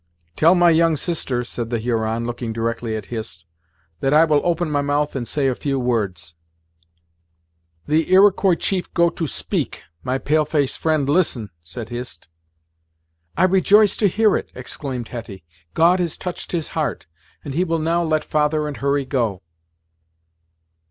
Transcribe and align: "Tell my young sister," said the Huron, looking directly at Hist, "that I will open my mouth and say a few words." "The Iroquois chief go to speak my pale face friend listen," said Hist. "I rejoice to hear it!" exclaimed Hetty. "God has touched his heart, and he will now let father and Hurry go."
"Tell 0.35 0.55
my 0.55 0.71
young 0.71 0.97
sister," 0.97 1.43
said 1.43 1.69
the 1.69 1.77
Huron, 1.77 2.25
looking 2.25 2.51
directly 2.53 2.95
at 2.95 3.05
Hist, 3.13 3.45
"that 3.99 4.15
I 4.15 4.25
will 4.25 4.41
open 4.43 4.71
my 4.71 4.81
mouth 4.81 5.15
and 5.15 5.27
say 5.27 5.45
a 5.45 5.53
few 5.53 5.79
words." 5.79 6.33
"The 7.85 8.11
Iroquois 8.11 8.55
chief 8.55 8.91
go 8.95 9.11
to 9.11 9.27
speak 9.27 9.83
my 10.01 10.17
pale 10.17 10.43
face 10.43 10.75
friend 10.75 11.07
listen," 11.07 11.51
said 11.61 11.89
Hist. 11.89 12.27
"I 13.37 13.43
rejoice 13.43 13.95
to 13.97 14.07
hear 14.07 14.35
it!" 14.35 14.51
exclaimed 14.55 15.09
Hetty. 15.09 15.43
"God 15.75 15.99
has 15.99 16.17
touched 16.17 16.51
his 16.51 16.69
heart, 16.69 17.05
and 17.45 17.53
he 17.53 17.63
will 17.63 17.77
now 17.77 18.01
let 18.01 18.23
father 18.25 18.67
and 18.67 18.77
Hurry 18.77 19.05
go." 19.05 19.43